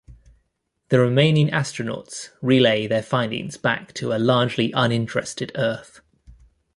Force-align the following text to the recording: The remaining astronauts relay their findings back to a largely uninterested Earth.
The 0.89 0.99
remaining 0.99 1.49
astronauts 1.49 2.29
relay 2.41 2.87
their 2.87 3.03
findings 3.03 3.55
back 3.57 3.93
to 3.93 4.13
a 4.13 4.17
largely 4.17 4.71
uninterested 4.71 5.51
Earth. 5.53 6.01